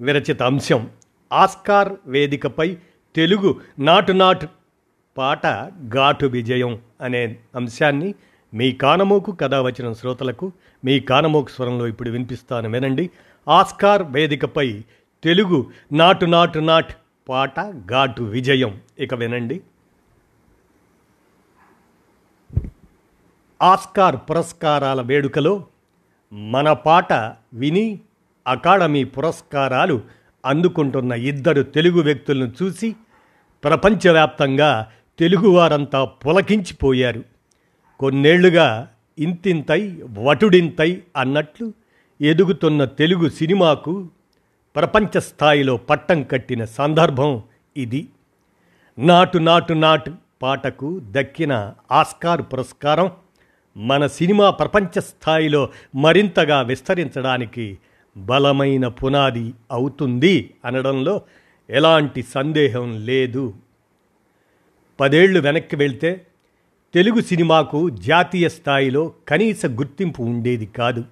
విరచిత 0.00 0.42
అంశం. 0.42 0.90
ఆస్కార్ 1.32 1.92
వేదికపై 2.06 2.76
తెలుగు 3.16 3.60
నాటు 3.78 4.12
నాటు 4.12 4.48
పాట 5.18 5.46
ఘాటు 5.88 6.26
విజయం 6.26 6.80
అనే 7.00 7.38
అంశాన్ని 7.56 8.14
మీ 8.54 8.72
కానమోకు 8.72 9.32
కథ 9.32 9.54
వచ్చిన 9.54 9.92
శ్రోతలకు 9.92 10.52
మీ 10.84 11.00
కానమోకు 11.00 11.48
స్వరంలో 11.48 11.86
ఇప్పుడు 11.86 12.10
వినిపిస్తాను 12.10 12.70
వినండి. 12.70 13.10
ఆస్కార్ 13.48 14.02
వేదికపై 14.02 14.84
తెలుగు 15.24 15.70
నాటు 15.92 16.26
నాటు 16.26 16.58
నాట్ 16.58 16.96
పాట 17.28 17.60
ఘాటు 17.70 18.22
విజయం. 18.22 18.80
ఇక 18.98 19.14
వినండి. 19.14 19.60
ఆస్కార్ 23.62 24.16
పురస్కారాల 24.16 25.02
వేడుకలో 25.02 25.66
మన 26.32 26.72
పాట 26.72 27.12
విని 27.54 28.00
అకాడమీ 28.50 29.04
పురస్కారాలు 29.04 30.00
అందుకుంటున్న 30.46 31.12
ఇద్దరు 31.12 31.62
తెలుగు 31.62 32.02
వ్యక్తులను 32.02 32.52
చూసి 32.62 32.96
ప్రపంచవ్యాప్తంగా 33.64 34.86
తెలుగువారంతా 35.18 36.04
పులకించిపోయారు. 36.04 37.24
కొన్నేళ్ళుగా 38.00 38.88
ఇంతింతై 39.18 40.02
వటుడింతై 40.18 41.02
అన్నట్లు 41.16 41.72
ఎదుగుతున్న 42.20 42.84
తెలుగు 42.84 43.28
సినిమాకు 43.28 44.08
ప్రపంచ 44.76 45.20
స్థాయిలో 45.20 45.76
పట్టం 45.76 46.22
కట్టిన 46.22 46.64
సందర్భం 46.64 47.42
ఇది. 47.76 48.08
నాటు 48.98 49.38
నాటు 49.38 49.72
నాటు 49.72 50.14
పాటకు 50.42 51.00
దక్కిన 51.04 51.72
ఆస్కార్ 51.92 52.42
పురస్కారం 52.42 53.10
మన 53.76 54.06
సినిమా 54.06 54.50
ప్రపంచ 54.50 55.00
స్థాయిలో 55.00 55.68
మరింతగా 55.94 56.62
విస్తరించడానికి 56.62 57.78
బలమైన 58.16 58.88
పునాది 58.88 59.54
అవుతుంది 59.70 60.54
అనడంలో 60.64 61.22
ఎలాంటి 61.70 62.22
సందేహం 62.22 63.04
లేదు. 63.04 63.54
పదేళ్ళు 65.00 65.40
వెనక్కి 65.40 65.76
వెళ్తే 65.76 66.26
తెలుగు 66.94 67.20
సినిమాకు 67.20 67.90
జాతీయ 67.90 68.48
స్థాయిలో 68.48 69.12
కనీస 69.28 69.66
గుర్తింపు 69.66 70.22
ఉండేది 70.22 70.66
కాదు. 70.66 71.04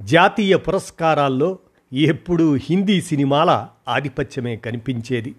జాతీయ 0.00 0.56
పురస్కారాల్లో 0.56 1.58
ఎప్పుడూ 1.92 2.54
హిందీ 2.54 3.00
సినిమాల 3.00 3.68
ఆధిపత్యమే 3.88 4.56
కనిపించేది. 4.56 5.34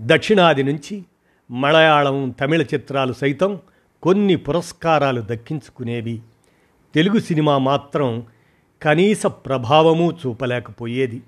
దక్షిణాది 0.00 0.62
నుంచి 0.62 1.04
మలయాళం 1.50 2.30
తమిళ 2.30 2.62
చిత్రాలు 2.62 3.12
సైతం 3.12 3.58
కొన్ని 4.02 4.36
పురస్కారాలు 4.36 5.20
దక్కించుకునేవి. 5.20 6.20
తెలుగు 6.94 7.18
సినిమా 7.18 7.58
మాత్రం 7.58 8.26
కనీస 8.84 9.26
ప్రభావము 9.26 10.12
చూపలేకపోయేది. 10.12 11.22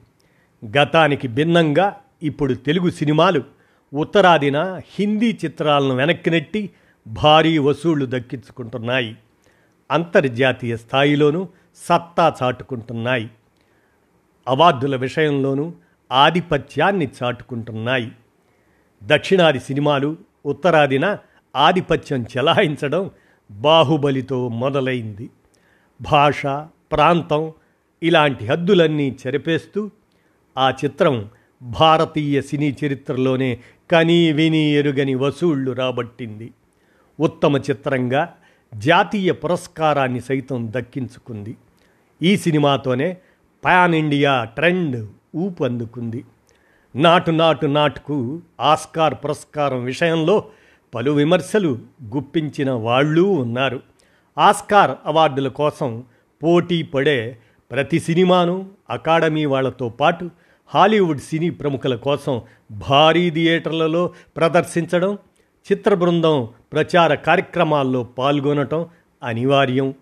గతానికి 0.78 1.28
భిన్నంగా 1.28 1.96
ఇప్పుడు 2.22 2.54
తెలుగు 2.54 2.90
సినిమాలు 2.90 3.44
ఉత్తరాదిన 3.94 4.80
హిందీ 4.98 5.38
చిత్రాలను 5.44 5.94
వెనక్కి 5.94 6.30
నెట్టి 6.30 6.70
భారీ 7.06 7.58
వసూళ్ళు 7.58 8.06
దక్కించుకుంటున్నాయి. 8.08 9.16
అంతర్జాతీయ 9.90 10.76
స్థాయిలోనూ 10.76 11.48
సత్తా 11.76 12.34
చాటుకుంటున్నాయి. 12.42 13.30
అవార్డుల 14.48 14.96
విషయంలోనూ 14.96 15.72
ఆధిపత్యాన్ని 16.12 17.08
చాటుకుంటున్నాయి. 17.22 18.12
దక్షిణాది 19.04 19.60
సినిమాలు 19.60 20.16
ఉత్తరాదిన 20.46 21.18
ఆధిపత్యం 21.56 22.22
చెలాయించడం 22.22 23.10
బాహుబలితో 23.50 24.48
మొదలైంది. 24.48 25.30
భాష 26.00 26.46
ప్రాంతం 26.92 27.52
ఇలాంటి 28.02 28.46
హద్దులన్నీ 28.46 29.16
చెరిపేస్తూ 29.26 29.90
ఆ 30.58 30.70
చిత్రం 30.70 31.30
భారతీయ 31.62 32.42
సినీ 32.42 32.76
చరిత్రలోనే 32.84 33.58
కనీ 33.90 34.32
విని 34.32 34.58
ఎరుగని 34.58 35.14
వసూళ్ళు 35.14 35.72
రాబట్టింది. 35.72 36.52
ఉత్తమ 37.20 37.56
చిత్రంగా 37.56 38.34
జాతీయ 38.74 39.32
పురస్కారాన్ని 39.32 40.20
సైతం 40.20 40.72
దక్కించుకుంది. 40.76 41.56
ఈ 42.22 42.36
సినిమాతోనే 42.36 43.16
పాన్ 43.64 43.94
ఇండియా 43.94 44.44
ట్రెండ్ 44.44 45.08
ఊపందుకుంది. 45.36 46.24
నాటు 46.96 47.30
నాటు 47.30 47.66
నాటుకు 47.66 48.42
ఆస్కార్ 48.60 49.14
పురస్కారం 49.14 49.84
విషయంలో 49.84 50.44
పలు 50.94 51.10
విమర్శలు 51.10 51.78
గుప్పించిన 52.04 52.70
వాళ్ళు 52.70 53.22
ఉన్నారు. 53.22 53.80
ఆస్కార్ 54.38 54.90
అవార్డుల 55.06 55.48
కోసం 55.48 56.04
పోటీ 56.42 56.82
పడే 56.82 57.38
ప్రతి 57.70 58.00
సినిమాను 58.00 58.70
అకాడమీ 58.90 59.44
వాళ్ళతో 59.44 59.88
పాటు 59.88 60.30
హాలీవుడ్ 60.66 61.20
సినీ 61.20 61.50
ప్రముఖుల 61.50 61.96
కోసం 61.96 62.42
భారీ 62.70 63.30
థియేటర్లలో 63.30 64.12
ప్రదర్శించడం 64.36 65.18
చిత్ర 65.72 65.94
బృందం 65.94 66.48
ప్రచార 66.72 67.14
కార్యక్రమాల్లో 67.14 68.02
పాల్గొనటం 68.02 68.86
అనివార్యం. 69.22 69.94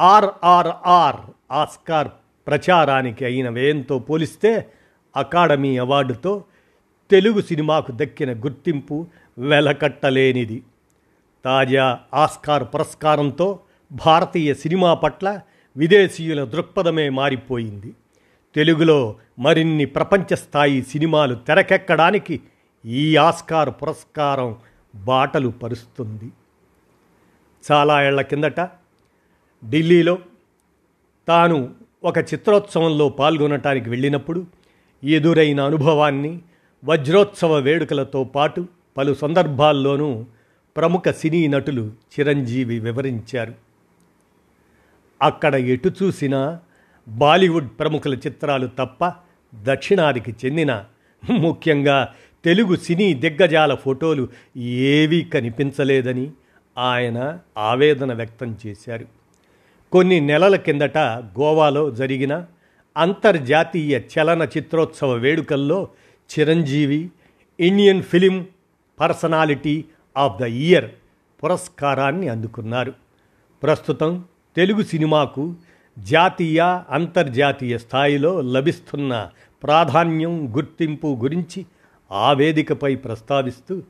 ఆర్ఆర్ఆర్ 0.00 1.16
ఆస్కార్ 1.52 2.08
ప్రచారానికి 2.46 3.24
అయిన 3.24 3.48
వ్యయంతో 3.48 3.98
పోలిస్తే 3.98 4.72
అకాడమీ 5.16 5.78
అవార్డుతో 5.78 6.44
తెలుగు 7.10 7.40
సినిమాకు 7.40 7.92
దక్కిన 7.92 8.32
గుర్తింపు 8.32 9.06
వెలకట్టలేనిది. 9.38 10.62
తాజా 11.44 11.98
ఆస్కార్ 12.14 12.64
పురస్కారంతో 12.64 13.58
భారతీయ 13.92 14.54
సినిమా 14.54 14.94
పట్ల 14.94 15.40
విదేశీయుల 15.76 16.44
దృక్పథమే 16.44 17.08
మారిపోయింది. 17.08 17.94
తెలుగులో 18.54 19.16
మరిన్ని 19.38 19.84
ప్రపంచ 19.84 20.34
స్థాయి 20.34 20.82
సినిమాలు 20.82 21.34
తెరకెక్కడానికి 21.34 22.40
ఈ 22.86 23.16
ఆస్కార్ 23.16 23.70
పురస్కారం 23.70 24.56
బాటలు 24.94 25.48
పరుస్తుంది. 25.48 26.32
చాలా 27.72 28.06
ఏళ్ళ 28.06 28.20
కిందట 28.20 28.60
ఢిల్లీలో 29.70 30.18
తాను 31.28 31.74
ఒక 32.04 32.18
చిత్రోత్సవంలో 32.18 33.08
పాల్గొనటానికి 33.08 33.90
వెళ్ళినప్పుడు 33.90 34.46
ఎదురైన 35.04 35.60
అనుభవాన్ని 35.60 36.40
వజ్రోత్సవ 36.84 37.58
వేడుకలతో 37.58 38.24
పాటు 38.24 38.66
పలు 38.96 39.14
సందర్భాల్లోనూ 39.14 40.24
ప్రముఖ 40.76 41.02
సినీ 41.08 41.46
నటులు 41.46 41.92
చిరంజీవి 42.20 42.78
వివరించారు. 42.78 43.67
అక్కడ 45.22 45.54
ఎటు 45.54 45.90
చూసినా 46.02 46.60
బాలీవుడ్ 47.08 47.68
ప్రముఖుల 47.78 48.14
చిత్రాలు 48.14 48.66
తప్ప 48.66 49.12
దక్షిణాదికి 49.54 50.34
చెందిన 50.44 50.84
ముఖ్యంగా 51.30 52.14
తెలుగు 52.44 52.76
సినీ 52.76 53.14
దిగ్గజాల 53.14 53.74
ఫోటోలు 53.74 54.28
ఏవీ 54.58 55.22
కనిపించలేదని 55.22 56.30
ఆయన 56.78 57.38
ఆవేదన 57.58 58.12
వ్యక్తం 58.12 58.56
చేశారు. 58.66 59.06
కొన్ని 59.92 60.20
నెలల 60.20 60.56
కిందట 60.56 60.98
గోవాలో 60.98 61.90
జరిగిన 61.90 62.46
అంతర్జాతీయ 62.96 64.00
చలన 64.00 64.42
చిత్రోత్సవ 64.42 65.12
వేడుకల్లో 65.12 65.88
Chiranjeevi 66.30 67.10
Indian 67.60 68.02
film 68.02 68.46
personality 69.00 69.84
of 70.16 70.42
the 70.42 70.44
year 70.44 70.90
పురస్కారాన్ని 71.44 72.28
అందుకున్నారు. 72.28 72.92
ప్రస్తుతం 73.62 74.24
తెలుగు 74.58 74.82
సినిమాకు 74.82 75.54
జాతీయ 75.98 76.80
అంతర్జాతీయ 76.90 77.78
స్థాయిలో 77.78 78.40
లభిస్తున్న 78.40 79.30
ప్రాధాన్యం 79.62 80.56
గుర్తింపు 80.56 81.18
గురించి 81.22 81.66
ఆ 82.12 82.32
వేదికపై 82.32 82.94
ప్రస్తావిస్తూ 82.94 83.82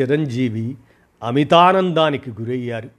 చిరంజీవి 0.00 0.76
అమితానందానికి 1.22 2.30
గురయ్యారు. 2.30 2.90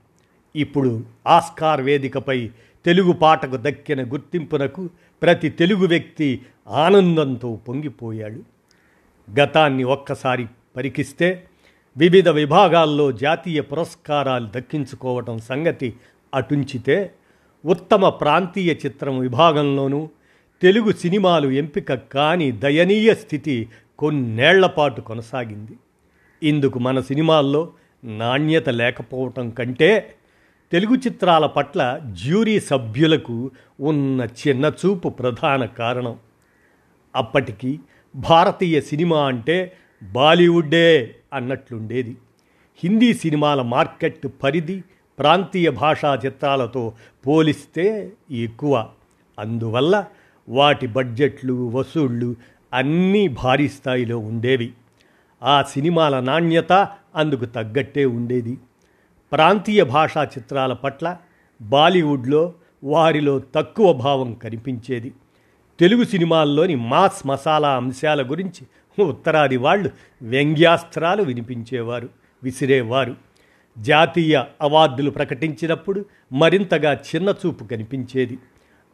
ఇప్పుడు 0.55 1.03
ఆస్కార్ 1.27 1.81
వేదికపై 1.81 2.51
తెలుగు 2.85 3.11
పాటకు 3.11 3.57
దక్కిన 3.57 4.13
గుర్తింపునకు 4.13 4.89
ప్రతి 5.21 5.49
తెలుగు 5.49 5.87
వ్యక్తి 5.87 6.41
ఆనందంతో 6.67 7.59
పొంగిపోయాడు. 7.67 8.43
గతాన్ని 9.39 9.83
ఒక్కసారి 9.83 10.45
పరికిస్తే 10.75 11.45
వివిధ 11.97 12.29
విభాగాల్లో 12.29 13.11
జాతీయ 13.11 13.61
పురస్కారాలు 13.61 14.47
దక్కించుకోవటం 14.55 15.39
సంగతి 15.39 15.93
అటుంచితే 16.33 17.13
ఉత్తమ 17.65 18.09
ప్రాంతీయ 18.09 18.73
చిత్రం 18.73 19.19
విభాగంలోనూ 19.19 20.09
తెలుగు 20.61 20.91
సినిమాలు 20.91 21.49
ఎంపిక 21.49 21.93
కాని 21.93 22.51
దయనీయ 22.51 23.13
స్థితి 23.13 23.69
కొన్నేళ్ళపాటు 23.99 25.01
కొనసాగింది. 25.01 25.71
ఇందుకు 26.43 26.79
మన 26.79 26.99
సినిమాల్లో 26.99 27.71
నాణ్యత 28.03 28.69
లేకపోవటం 28.69 29.49
కంటే 29.49 30.15
తెలుగు 30.71 30.95
చిత్రాల 30.95 31.45
పట్ల 31.45 32.01
జ్యూరీ 32.11 32.59
సభ్యులకు 32.59 33.51
ఉన్న 33.79 34.27
చిన్నచూపు 34.47 35.09
ప్రధాన 35.09 35.65
కారణం. 35.65 36.17
అప్పటికి 37.15 37.79
భారతీయ 38.15 38.81
సినిమా 38.81 39.25
అంటే 39.25 39.73
బాలీవుడ్డే 40.03 41.15
అన్నట్లుండేది. 41.33 42.17
హిందీ 42.83 43.13
సినిమాల 43.13 43.61
మార్కెట్ 43.61 44.27
పరిధి 44.43 44.83
ప్రాంతీయ 45.19 45.69
భాషా 45.69 46.15
చిత్రాలతో 46.25 46.93
పోలిస్తే 47.27 48.11
ఎక్కువ. 48.31 48.89
అందువల్ల 49.39 50.05
వాటి 50.49 50.87
బడ్జెట్లు 50.87 51.53
వసూళ్ళు 51.53 52.35
అన్నీ 52.73 53.27
భారీ 53.27 53.69
స్థాయిలో 53.69 54.17
ఉండేవి. 54.17 54.73
ఆ 55.43 55.61
సినిమాల 55.61 56.19
నాణ్యత 56.19 56.87
అందుకు 57.15 57.45
తగ్గట్టే 57.45 58.05
ఉండేది. 58.05 58.57
ప్రాంతీయ 59.31 59.83
భాషా 59.83 60.23
చిత్రాల 60.23 60.73
పట్ల 60.73 61.17
బాలీవుడ్లో 61.61 62.53
వారిలో 62.83 63.41
తక్కువ 63.55 63.93
భావం 63.93 64.33
కనిపించేది. 64.33 65.13
తెలుగు 65.79 66.03
సినిమాల్లోని 66.03 66.75
మాస్ 66.75 67.27
మసాలా 67.27 67.75
అంశాల 67.75 68.31
గురించి 68.31 68.67
ఉత్తరాది 69.03 69.57
వాళ్ళు 69.57 69.89
వ్యంగ్యాస్త్రాలు 70.21 71.23
వినిపించేవారు 71.23 72.09
విసిరేవారు. 72.43 73.28
జాతీయ 73.77 74.43
అవార్డులు 74.61 75.11
ప్రకటించినప్పుడు 75.11 76.05
మరింతగా 76.33 76.93
చిన్నచూపు 76.93 77.63
కనిపించేది. 77.63 78.37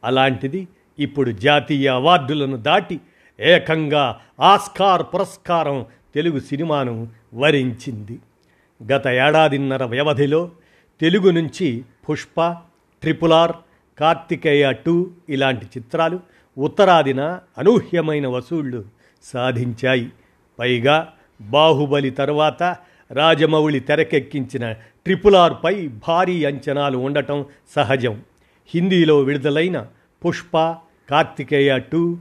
అలాంటిది 0.03 0.67
ఇప్పుడు 0.99 1.31
జాతీయ 1.31 1.87
అవార్డులను 1.87 2.57
దాటి 2.57 2.99
ఏకంగా 3.39 4.19
ఆస్కార్ 4.39 5.03
పురస్కారం 5.13 5.85
తెలుగు 6.15 6.39
సినిమాను 6.39 7.07
వరించింది. 7.33 8.19
గత 8.93 9.07
ఏడాదిన్నర 9.07 9.83
వ్యవధిలో 9.83 10.51
తెలుగు 11.01 11.29
నుంచి 11.29 11.83
Pushpa 12.09 12.51
triple 13.01 13.33
R 13.33 13.51
Karthikeya 13.99 14.73
two 14.73 15.11
ఇలాంటి 15.29 15.65
చిత్రాలు 15.65 16.19
ఉత్తరాదిన 16.57 17.39
అనూహ్యమైన 17.57 18.27
వసూళ్ళు 18.27 18.85
సాధించాయి. 19.23 20.11
పైగా 20.59 21.13
బాహుబలి 21.41 22.09
తరువాత 22.09 22.77
రాజమౌళి 23.11 23.79
తెరకెక్కించిన 23.79 24.71
ట్రిపుల్ 24.71 25.35
ఆర్పై 25.35 25.87
భారీ 25.87 26.45
అంచనాలు 26.45 26.97
ఉండటం 26.97 27.45
సహజం. 27.75 28.21
హిందీలో 28.67 29.19
విడుదలైన 29.19 29.87
పుష్ప 30.25 30.57
కార్తికేయ 31.09 31.77
టూ 31.77 32.17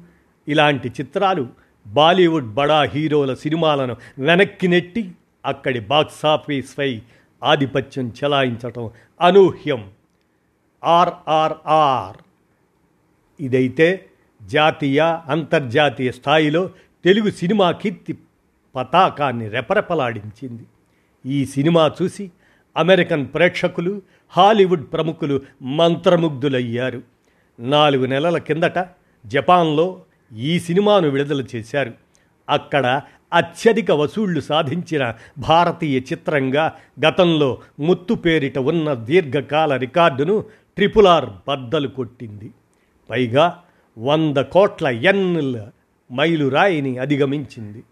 ఇలాంటి 0.48 0.88
చిత్రాలు 0.88 1.48
బాలీవుడ్ 1.86 2.54
బడా 2.54 2.82
హీరోల 2.82 3.34
సినిమాలను 3.34 3.96
వెనక్కి 4.18 4.68
నెట్టి 4.68 5.10
అక్కడి 5.46 5.80
బాక్సాఫీస్పై 5.80 7.00
ఆధిపత్యం 7.44 8.12
చెలాయించటం 8.24 8.90
అనూహ్యం. 9.20 9.90
ఆర్ఆర్ఆర్ 10.84 12.16
ఇదైతే 13.42 14.06
జాతీయ 14.42 15.00
అంతర్జాతీయ 15.28 16.12
స్థాయిలో 16.12 16.70
తెలుగు 17.04 17.30
సినిమా 17.30 17.70
కీర్తి 17.70 18.14
పతాకాన్ని 18.76 19.48
రెపరెపలాడించింది. 19.48 20.62
ఈ 21.26 21.46
సినిమా 21.46 21.92
చూసి 22.02 22.30
అమెరికన్ 22.76 23.26
ప్రేక్షకులు 23.34 24.02
హాలీవుడ్ 24.28 24.92
ప్రముఖులు 24.92 25.40
మంత్రముగ్ధులయ్యారు. 25.62 27.02
నాలుగు 27.60 28.06
నెలల 28.06 28.38
కిందట 28.38 28.86
జపాన్లో 29.26 30.02
ఈ 30.36 30.60
సినిమాను 30.60 31.08
విడుదల 31.08 31.44
చేశారు. 31.54 31.92
అక్కడ 32.48 33.02
అత్యధిక 33.32 33.90
వసూళ్ళు 33.90 34.40
సాధించిన 34.40 35.14
భారతీయ 35.38 36.00
చిత్రంగా 36.00 36.72
గతంలో 37.06 37.58
ముత్తు 37.80 38.14
పేరిట 38.14 38.58
ఉన్న 38.58 38.94
దీర్ఘకాల 38.94 39.76
రికార్డును 39.76 40.40
ట్రిపుల్ 40.76 41.06
ఆర్ 41.06 41.26
బద్దలు 41.48 41.88
కొట్టింది. 41.88 42.50
పైగా 43.10 43.58
వంద 43.98 44.36
కోట్ల 44.36 44.88
ఎన్నుల 44.88 45.66
మైలురాయిని 46.12 46.98
అధిగమించింది. 46.98 47.82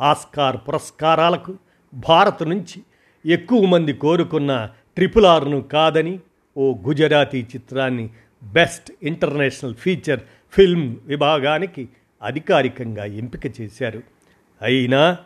ఆస్కార్ 0.00 0.56
పురస్కారాలకు 0.56 1.54
భారత్ 1.94 2.42
నుంచి 2.42 2.82
ఎక్కువ 3.26 3.66
మంది 3.66 3.92
కోరుకున్న 3.92 4.70
ట్రిపుల్ 4.96 5.26
ఆర్ను 5.26 5.60
కాదని 5.60 6.18
ఓ 6.56 6.74
గుజరాతీ 6.74 7.42
చిత్రాన్ని 7.42 8.10
బెస్ట్ 8.42 8.92
ఇంటర్నేషనల్ 9.02 9.74
ఫీచర్ 9.74 10.20
ఫిల్మ్ 10.52 10.96
విభాగానికి 11.04 11.88
అధికారికంగా 12.22 13.04
ఎంపిక 13.04 13.60
చేశారు. 13.60 14.02
అయినా 14.62 15.16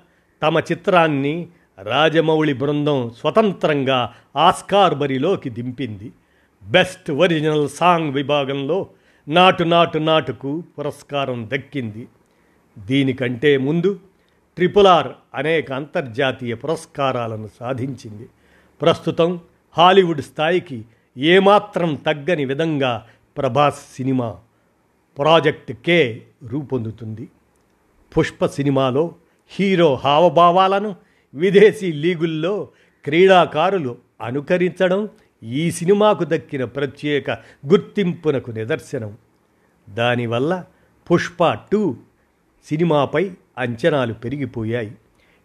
తమ 0.42 0.58
చిత్రాన్ని 0.58 1.48
రాజమౌళి 1.82 2.52
బృందం 2.52 3.10
స్వతంత్రంగా 3.18 4.14
ఆస్కార్ 4.36 4.94
బరిలోకి 4.94 5.50
దింపింది. 5.50 6.12
బెస్ట్ 6.62 7.10
ఒరిజినల్ 7.10 7.68
సాంగ్ 7.68 8.14
విభాగంలో 8.14 8.86
నాటు 9.28 9.64
నాటు 9.64 9.98
నాటుకు 9.98 10.62
పురస్కారం 10.78 11.50
దక్కింది. 11.54 12.08
దీనికంటే 12.78 13.56
ముందు 13.56 14.00
ట్రిపుల్ 14.56 14.86
ఆర్ 14.86 15.08
అనేక 15.34 15.72
అంతర్జాతీయ 15.72 16.54
పురస్కారాలను 16.54 17.48
సాధించింది. 17.60 18.28
ప్రస్తుతం 18.82 19.40
హాలీవుడ్ 19.78 20.22
స్థాయికి 20.22 20.84
ఏమాత్రం 21.16 21.94
తగ్గని 21.94 22.44
విధంగా 22.44 23.06
ప్రభాస్ 23.36 23.96
సినిమా 23.96 24.40
ప్రాజెక్ట్ 25.18 25.72
కే 25.72 26.22
రూపొందుతుంది. 26.46 27.28
పుష్ప 28.18 28.46
సినిమాలో 28.46 29.14
హీరో 29.48 29.94
హావభావాలను 29.94 30.96
విదేశీ 31.34 31.92
లీగుల్లో 31.92 32.68
క్రీడాకారులు 33.04 33.98
అనుకరించడం 34.20 35.08
ఈ 35.42 35.70
సినిమాకు 35.70 36.24
దక్కిన 36.24 36.64
ప్రత్యేక 36.64 37.30
గుర్తింపునకు 37.66 38.50
నిదర్శనం. 38.50 39.16
దానివల్ల 39.90 40.64
పుష్ప 41.10 41.52
టూ 41.52 41.96
సినిమాపై 42.64 43.30
అంచనాలు 43.58 44.14
పెరిగిపోయాయి. 44.14 44.92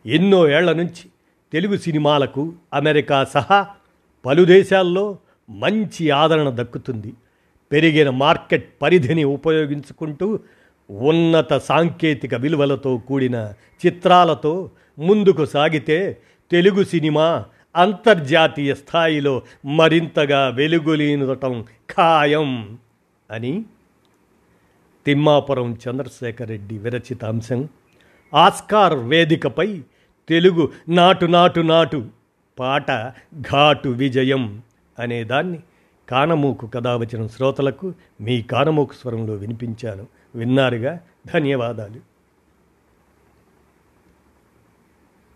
ఎన్నో 0.05 0.49
ఏళ్ళ 0.49 0.71
నుంచి 0.71 1.05
తెలుగు 1.53 1.77
సినిమాలకు 1.77 2.53
అమెరికా 2.73 3.23
సహా 3.23 3.67
పలు 4.25 4.45
దేశాల్లో 4.45 5.17
మంచి 5.49 6.09
ఆదరణ 6.09 6.49
దక్కుతుంది. 6.49 7.13
పెరిగిన 7.71 8.09
మార్కెట్ 8.09 8.69
పరిధిని 8.81 9.23
ఉపయోగించుకుంటూ 9.23 10.39
ఉన్నత 10.89 11.57
సాంకేతిక 11.57 12.35
విలువలతో 12.35 12.97
కూడిన 12.97 13.53
చిత్రాలతో 13.85 14.71
ముందుకు 14.99 15.45
సాగితే 15.45 16.17
తెలుగు 16.51 16.83
సినిమా 16.83 17.45
అంతర్జాతీయ 17.75 18.75
స్థాయిలో 18.75 19.41
మరింతగా 19.65 20.49
వెలుగులీనటం 20.49 21.65
ఖాయం 21.91 22.77
అని 23.31 23.65
తిమ్మాపురం 25.05 25.77
చంద్రశేఖర్ 25.89 26.49
రెడ్డి 26.49 26.77
విరచిత 26.77 27.25
అంశం. 27.25 27.69
ఆస్కార్ 28.33 28.93
వేదికపై 28.93 29.81
తెలుగు 30.29 30.71
నాటు 30.89 31.25
నాటు 31.25 31.61
నాటు 31.61 32.05
పాట 32.59 32.91
ఘాటు 33.41 33.89
విజయం 33.89 34.61
అనేదాన్ని 34.99 35.59
కానమూకు 36.09 36.67
కథ 36.67 36.87
వచ్చిన 36.87 37.27
శ్రోతలకు 37.27 37.93
మీ 38.21 38.41
కానమూకు 38.41 38.93
స్వరంలో 38.93 39.33
వినిపించాను. 39.33 40.07
విన్నారుగా? 40.35 40.99
ధన్యవాదాలు. 41.33 42.16